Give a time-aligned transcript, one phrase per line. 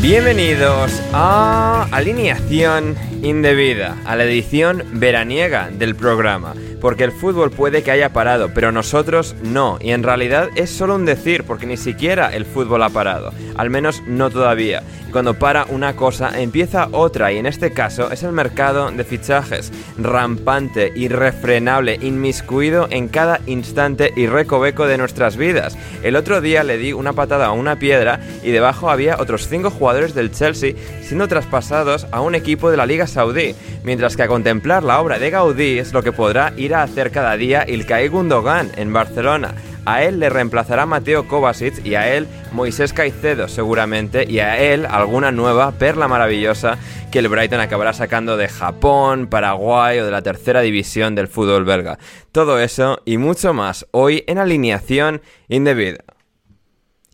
[0.00, 6.54] Bienvenidos a Alineación Indebida, a la edición veraniega del programa.
[6.80, 9.78] Porque el fútbol puede que haya parado, pero nosotros no.
[9.80, 13.32] Y en realidad es solo un decir, porque ni siquiera el fútbol ha parado.
[13.56, 14.84] Al menos no todavía.
[15.10, 17.32] Cuando para una cosa, empieza otra.
[17.32, 19.72] Y en este caso es el mercado de fichajes.
[19.98, 25.76] Rampante, irrefrenable, inmiscuido en cada instante y recoveco de nuestras vidas.
[26.04, 29.70] El otro día le di una patada a una piedra y debajo había otros cinco
[29.70, 33.54] jugadores del Chelsea siendo traspasados a un equipo de la Liga Saudí.
[33.82, 37.10] Mientras que a contemplar la obra de Gaudí es lo que podrá ir a hacer
[37.10, 39.54] cada día Ilkay Gundogan en Barcelona.
[39.84, 44.84] A él le reemplazará Mateo Kovacic y a él Moisés Caicedo seguramente y a él
[44.84, 46.76] alguna nueva perla maravillosa
[47.10, 51.64] que el Brighton acabará sacando de Japón, Paraguay o de la tercera división del fútbol
[51.64, 51.98] belga.
[52.32, 56.04] Todo eso y mucho más hoy en alineación indebida.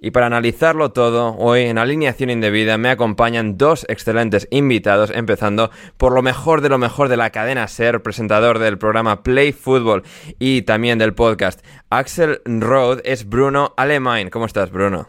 [0.04, 6.12] Y para analizarlo todo, hoy en alineación indebida me acompañan dos excelentes invitados, empezando por
[6.12, 10.02] lo mejor de lo mejor de la cadena Ser, presentador del programa Play Football
[10.38, 14.28] y también del podcast Axel Road, es Bruno Alemán.
[14.28, 15.08] ¿Cómo estás, Bruno?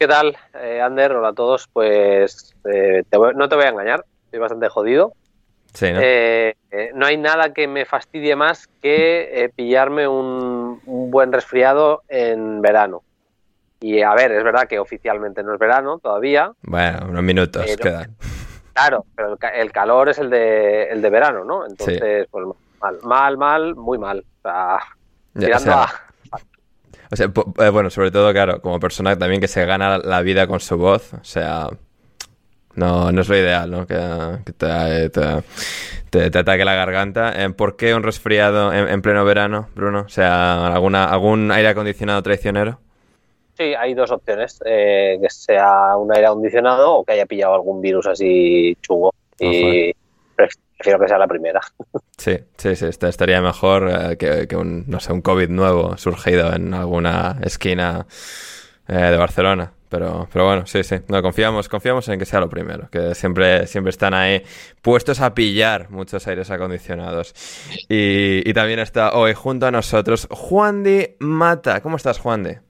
[0.00, 1.12] ¿Qué tal, eh, Ander?
[1.12, 1.68] Hola a todos.
[1.72, 5.12] Pues eh, te voy- no te voy a engañar, estoy bastante jodido.
[5.74, 6.00] Sí, ¿no?
[6.02, 6.54] Eh,
[6.96, 13.04] no hay nada que me fastidie más que pillarme un, un buen resfriado en verano.
[13.82, 17.82] Y a ver, es verdad que oficialmente no es verano todavía, Bueno, unos minutos pero-
[17.82, 18.16] quedan.
[18.72, 21.66] claro, pero el, ca- el calor es el de, el de verano, ¿no?
[21.66, 22.46] Entonces, pues
[22.80, 24.24] mal, mal, mal, muy mal.
[24.38, 24.78] O sea,
[25.34, 25.88] Ya, tirando o sea, a...
[27.10, 30.46] O sea, eh, bueno, sobre todo, claro, como persona también que se gana la vida
[30.46, 31.66] con su voz, o sea,
[32.74, 33.86] no, no es lo ideal, ¿no?
[33.86, 33.98] Que,
[34.46, 35.42] que te, te-
[36.08, 37.32] te- te ataque la garganta.
[37.44, 40.04] Eh, ¿Por qué un resfriado en, en pleno verano, Bruno?
[40.06, 42.78] O sea, ¿alguna, ¿algún aire acondicionado traicionero?
[43.56, 47.80] Sí, hay dos opciones, eh, que sea un aire acondicionado o que haya pillado algún
[47.80, 49.12] virus así chungo.
[49.38, 49.92] Y
[50.36, 51.60] prefiero que sea la primera.
[52.16, 55.96] Sí, sí, sí, esta- estaría mejor eh, que, que un, no sé, un COVID nuevo
[55.96, 58.06] surgido en alguna esquina
[58.86, 59.72] eh, de Barcelona.
[59.88, 60.96] Pero, pero bueno, sí, sí.
[61.08, 64.42] No, confiamos, confiamos en que sea lo primero, que siempre, siempre están ahí
[64.82, 67.34] puestos a pillar muchos aires acondicionados.
[67.88, 71.80] Y, y también está hoy junto a nosotros Juan de Mata.
[71.82, 72.60] ¿Cómo estás, Juan de?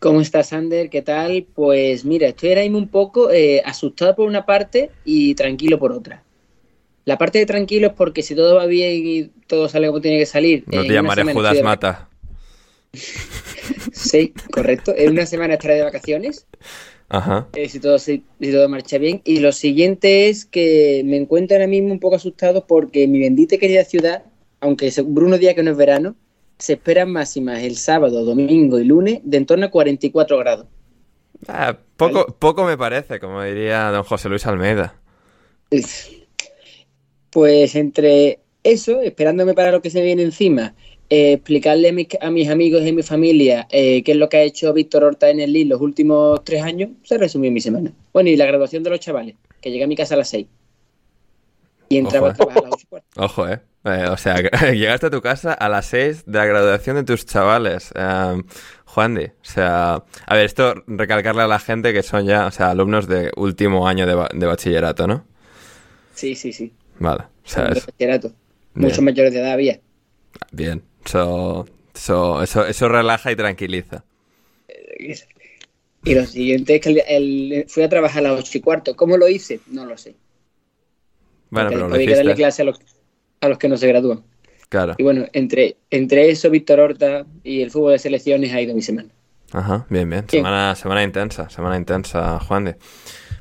[0.00, 0.88] ¿Cómo estás, Ander?
[0.88, 1.46] ¿Qué tal?
[1.54, 5.92] Pues mira, estoy ahora mismo un poco eh, asustado por una parte y tranquilo por
[5.92, 6.24] otra.
[7.04, 10.18] La parte de tranquilo es porque si todo va bien y todo sale como tiene
[10.18, 10.64] que salir.
[10.68, 12.08] No te llamaré Judas de Mata.
[13.92, 14.94] Sí, correcto.
[14.96, 16.46] En una semana estaré de vacaciones,
[17.08, 17.48] Ajá.
[17.54, 19.20] eh, si, todo, si, si todo marcha bien.
[19.24, 23.56] Y lo siguiente es que me encuentro ahora mismo un poco asustado porque mi bendita
[23.56, 24.24] y querida ciudad,
[24.60, 26.16] aunque Bruno diga que no es verano,
[26.60, 30.66] se esperan máximas el sábado, domingo y lunes de en torno a 44 grados.
[31.48, 34.94] Ah, poco, poco me parece, como diría don José Luis Almeida.
[37.30, 40.74] Pues entre eso, esperándome para lo que se viene encima,
[41.08, 44.28] eh, explicarle a, mis, a mis amigos y a mi familia eh, qué es lo
[44.28, 47.60] que ha hecho Víctor Horta en el LIL los últimos tres años, se resumió mi
[47.60, 47.92] semana.
[48.12, 50.46] Bueno, y la graduación de los chavales, que llegué a mi casa a las seis.
[51.88, 52.79] Y entraba Ojo, a trabajar a las
[53.16, 53.60] Ojo, eh.
[53.84, 54.36] Eh, o sea,
[54.72, 57.92] llegaste a tu casa a las 6 de la graduación de tus chavales.
[57.94, 58.42] Eh,
[58.84, 59.24] Juan Di.
[59.24, 63.06] O sea, a ver, esto recalcarle a la gente que son ya, o sea, alumnos
[63.08, 65.24] de último año de, ba- de bachillerato, ¿no?
[66.14, 66.72] Sí, sí, sí.
[66.98, 67.22] Vale.
[67.22, 68.32] O sea, De es, bachillerato.
[68.74, 69.80] Muchos mayores de edad había.
[70.52, 70.82] bien.
[71.04, 74.04] Eso, eso, eso, eso relaja y tranquiliza.
[76.04, 78.96] Y lo siguiente es que el- el- fui a trabajar a las ocho y cuarto.
[78.96, 79.60] ¿Cómo lo hice?
[79.66, 80.14] No lo sé.
[81.50, 82.80] Bueno, pero hay que darle clase a los,
[83.40, 84.22] a los que no se gradúan.
[84.68, 84.94] Claro.
[84.98, 88.82] Y bueno, entre, entre eso, Víctor Horta y el fútbol de selecciones ha ido mi
[88.82, 89.08] semana.
[89.52, 90.24] Ajá, bien, bien.
[90.30, 90.44] Bien.
[90.44, 92.76] Semana, semana intensa, semana intensa, Juan de.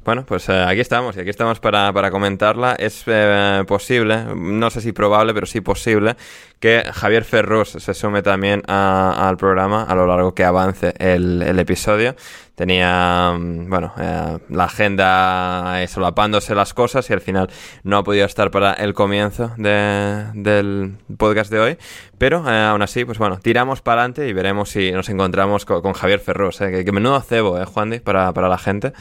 [0.10, 2.74] Bueno, pues eh, aquí estamos, y aquí estamos para, para comentarla.
[2.80, 6.16] Es eh, posible, no sé si probable, pero sí posible,
[6.60, 12.16] que Javier Ferrus se sume también al programa a lo largo que avance el, episodio.
[12.56, 17.50] Tenía, mm, bueno, eh, la agenda solapándose las cosas y al final
[17.84, 21.78] no ha podido estar para el comienzo de- del podcast de hoy.
[22.18, 25.82] Pero eh, aún así, pues bueno, tiramos para adelante y veremos si nos encontramos co-
[25.82, 26.58] con, Javier Ferrus.
[26.58, 28.02] Que, que menudo cebo, ¿eh, Juan?
[28.04, 28.92] Para, para la gente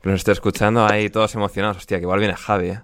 [0.00, 0.57] que nos esté escuchando.
[0.60, 1.76] Ahí todos emocionados.
[1.78, 2.80] Hostia, que igual viene Javi, ¿eh?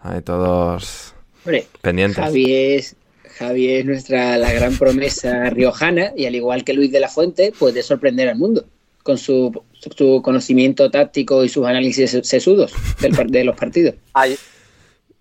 [0.00, 1.14] Ahí todos
[1.44, 2.22] Hombre, pendientes.
[2.24, 2.96] Javi es,
[3.38, 7.52] Javi es nuestra la gran promesa riojana y al igual que Luis de la Fuente,
[7.58, 8.64] puede sorprender al mundo
[9.02, 13.94] con su, su, su conocimiento táctico y sus análisis sesudos del de los partidos.
[14.12, 14.36] Ay,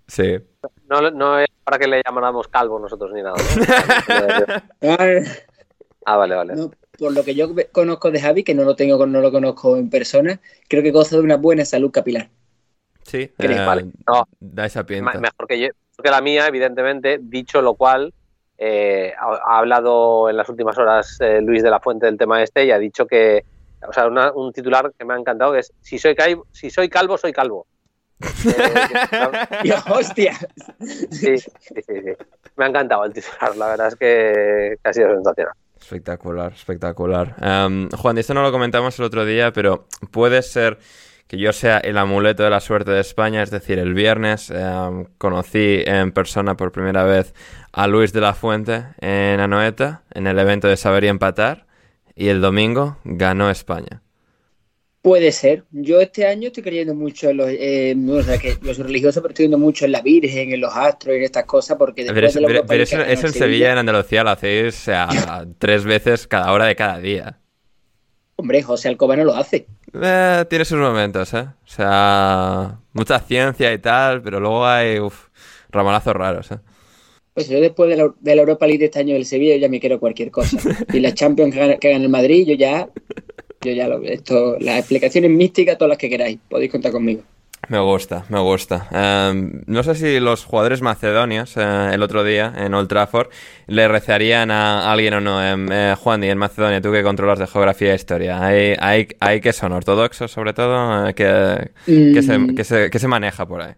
[0.08, 0.38] Sí.
[0.90, 3.36] no, no es para que le llamáramos calvo nosotros ni nada.
[4.82, 4.98] ¿no?
[6.06, 6.56] Ah, vale, vale.
[6.56, 9.78] No, por lo que yo conozco de Javi, que no lo tengo, no lo conozco
[9.78, 12.30] en persona, creo que goza de una buena salud capilar.
[13.04, 13.86] Sí, eh, Vale.
[14.06, 15.18] No, da esa pinta.
[15.20, 15.68] mejor que, yo,
[16.04, 17.20] que la mía, evidentemente.
[17.22, 18.14] Dicho lo cual,
[18.58, 19.26] eh, ha,
[19.56, 22.72] ha hablado en las últimas horas eh, Luis de la Fuente del tema este y
[22.72, 23.44] ha dicho que,
[23.88, 26.70] o sea, una- un titular que me ha encantado que es si soy calvo, si
[26.70, 27.66] soy calvo, soy calvo.
[29.64, 30.38] Dios, hostia.
[31.10, 31.94] sí, sí, sí, sí.
[32.58, 35.54] Me ha encantado el titular, la verdad es que, que ha sido sensacional.
[35.90, 37.36] Espectacular, espectacular.
[37.42, 40.78] Em, Juan, esto no lo comentamos el otro día, pero puede ser
[41.26, 45.06] que yo sea el amuleto de la suerte de España, es decir, el viernes em,
[45.18, 47.34] conocí en persona por primera vez
[47.72, 51.66] a Luis de la Fuente en Anoeta, en el evento de Saber y Empatar,
[52.14, 54.04] y el domingo ganó España.
[55.02, 55.64] Puede ser.
[55.72, 59.22] Yo este año estoy creyendo mucho en los, eh, o sea, que yo soy religioso,
[59.22, 62.04] pero estoy creyendo mucho en la Virgen, en los astros y en estas cosas, porque
[62.04, 64.68] Pero, después eso, de la pero- pero eso, eso en Sevilla, en Andalucía, lo hacéis
[64.68, 65.08] o sea,
[65.58, 67.40] tres veces cada hora de cada día.
[68.36, 69.68] Hombre, José Alcoba no lo hace.
[69.94, 71.46] Eh, tiene sus momentos, ¿eh?
[71.64, 75.28] O sea, mucha ciencia y tal, pero luego hay uf,
[75.70, 76.60] ramonazos raros, ¿eh?
[77.34, 79.62] Pues yo después de la, de la Europa League de este año del Sevilla yo
[79.62, 80.58] ya me quiero cualquier cosa.
[80.94, 82.90] Y la Champions que gana, que gana el Madrid, yo ya,
[83.62, 87.24] yo ya lo esto, las explicaciones místicas, todas las que queráis, podéis contar conmigo.
[87.68, 88.88] Me gusta, me gusta.
[88.92, 93.28] Em, no sé si los jugadores macedonios eh, el otro día en Old Trafford
[93.68, 95.44] le rezarían a alguien o no.
[95.46, 99.08] Em, eh, Juan, y en Macedonia, tú que controlas de geografía e historia, ¿hay, hay,
[99.20, 101.10] hay que son ortodoxos sobre todo?
[101.10, 102.56] Eh, ¿Qué, qué se, Mm.
[102.56, 102.64] qué
[103.00, 103.74] se- maneja por ahí?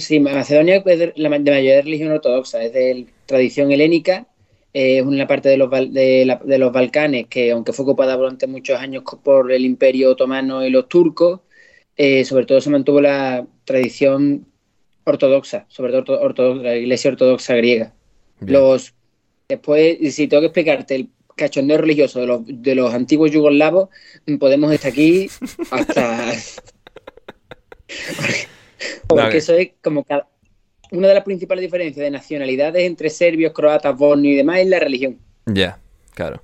[0.00, 4.26] Sí, Macedonia es de, la, de mayoría de religión ortodoxa, es de tradición helénica,
[4.74, 8.16] eh, es una parte de los, de, la- de los Balcanes que, aunque fue ocupada
[8.16, 11.40] durante muchos años por el Imperio Otomano y los turcos,
[11.96, 14.46] eh, sobre todo se mantuvo la tradición
[15.04, 17.92] ortodoxa, sobre todo ortodoxa, la iglesia ortodoxa griega.
[18.40, 18.60] Bien.
[18.60, 18.94] Los,
[19.48, 23.88] después, si tengo que explicarte el cachondeo religioso de los, de los antiguos yugoslavos,
[24.38, 25.28] podemos estar aquí
[25.70, 26.32] hasta...
[29.06, 30.28] Porque No, que- eso es como cada...
[30.92, 34.78] Una de las principales diferencias de nacionalidades entre serbios, croatas, bosnios y demás es la
[34.78, 35.18] religión.
[35.46, 35.78] Ya,
[36.14, 36.40] claro.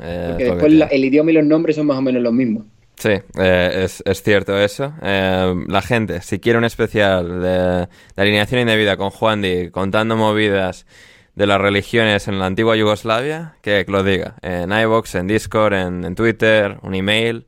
[0.00, 2.64] Eh, Porque después la- el idioma y los nombres son más o menos los mismos.
[2.96, 4.92] Sí, eh, es, es cierto eso.
[5.02, 10.16] Eh, la gente, si quiere un especial de, de alineación indebida con Juan Di contando
[10.16, 10.86] movidas
[11.34, 14.36] de las religiones en la antigua Yugoslavia, que lo diga.
[14.42, 17.46] En iVoox, en Discord, en, en Twitter, un email,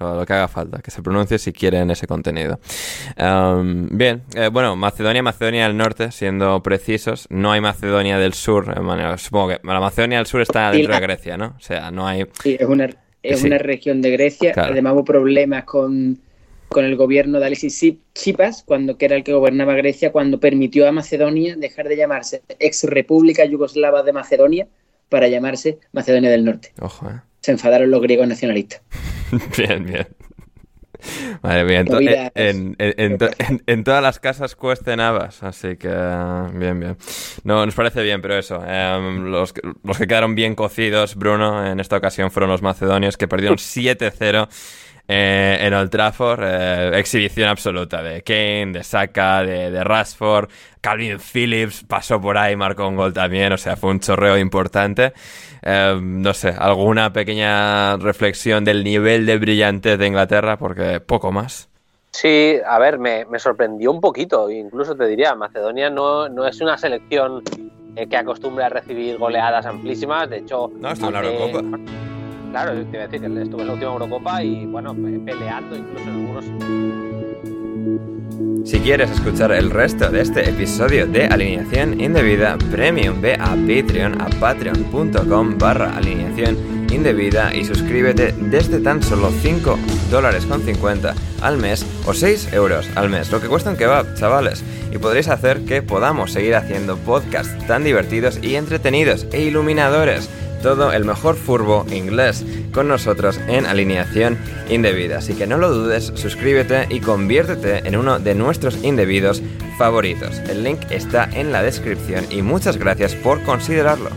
[0.00, 2.58] lo, lo que haga falta, que se pronuncie si quieren ese contenido.
[3.18, 8.74] Um, bien, eh, bueno, Macedonia, Macedonia del Norte, siendo precisos, no hay Macedonia del Sur.
[8.76, 11.54] eh, bueno, supongo que la Macedonia del Sur está dentro de Grecia, ¿no?
[11.56, 12.24] O sea, no hay...
[12.42, 12.88] Sí, es una,
[13.22, 13.46] es Sí.
[13.46, 14.52] una región de Grecia.
[14.52, 14.72] Claro.
[14.72, 16.18] Además hubo problemas con,
[16.68, 17.78] con el gobierno de Alexis
[18.14, 22.42] Tsipras, cuando, que era el que gobernaba Grecia, cuando permitió a Macedonia dejar de llamarse
[22.58, 24.66] ex República Yugoslava de Macedonia
[25.08, 26.72] para llamarse Macedonia del Norte.
[26.80, 27.20] Ojo, ¿eh?
[27.40, 28.82] Se enfadaron los griegos nacionalistas.
[29.56, 30.08] bien, bien.
[31.42, 32.32] Madre mía, en, to- Movidas.
[32.34, 36.96] en- en- en to- en- en todas las casas cuesten habas, así que bien, bien.
[37.44, 41.80] No, nos parece bien, pero eso, em, los, los que quedaron bien cocidos, Bruno, en
[41.80, 44.48] esta ocasión fueron los macedonios que perdieron 7-0
[45.12, 50.48] eh, en Old Trafford, eh, exhibición absoluta de Kane, de Saka, de, de Rashford,
[50.80, 55.12] Calvin Phillips pasó por ahí, marcó un gol también, o sea, fue un chorreo importante.
[55.62, 61.68] Eh, no sé, alguna pequeña reflexión del nivel de brillantez de Inglaterra, porque poco más.
[62.12, 66.60] Sí, a ver, me, me sorprendió un poquito, incluso te diría, Macedonia no, no es
[66.60, 67.42] una selección
[67.96, 70.70] eh, que acostumbre a recibir goleadas amplísimas, de hecho...
[70.78, 71.99] No, estuvo en la Eurocopa.
[72.50, 76.02] Claro, te a decir que estuvo en la última Eurocopa y, bueno, pe- peleando incluso
[76.04, 76.44] en algunos...
[78.68, 84.20] Si quieres escuchar el resto de este episodio de Alineación Indebida Premium, ve a Patreon,
[84.20, 86.56] a patreon.com barra alineación
[86.92, 89.78] indebida y suscríbete desde tan solo 5
[90.10, 94.14] dólares con 50 al mes o 6 euros al mes, lo que cuesta un kebab,
[94.16, 94.62] chavales.
[94.92, 100.28] Y podréis hacer que podamos seguir haciendo podcasts tan divertidos y entretenidos e iluminadores
[100.62, 104.38] todo el mejor furbo inglés con nosotros en alineación
[104.68, 105.18] indebida.
[105.18, 109.42] Así que no lo dudes, suscríbete y conviértete en uno de nuestros indebidos
[109.78, 110.38] favoritos.
[110.48, 114.10] El link está en la descripción y muchas gracias por considerarlo.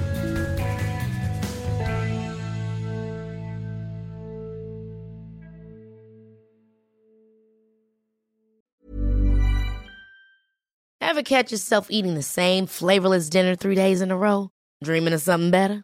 [11.00, 14.50] Ever catch yourself eating the same flavorless dinner three days in a row?
[14.84, 15.84] Dreaming of something better?